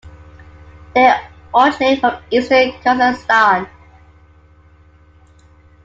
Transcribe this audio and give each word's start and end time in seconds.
They 0.95 1.13
originate 1.53 1.99
from 1.99 2.23
eastern 2.31 2.71
Kazakhstan. 2.71 3.69